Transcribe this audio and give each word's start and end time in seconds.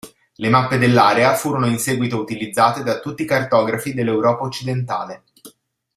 Le 0.37 0.49
mappe 0.49 0.77
dell'area 0.79 1.35
furono 1.35 1.67
in 1.67 1.77
seguito 1.77 2.17
utilizzate 2.19 2.81
da 2.81 2.99
tutti 2.99 3.21
i 3.21 3.25
cartografi 3.27 3.93
dell'Europa 3.93 4.41
occidentale. 4.45 5.25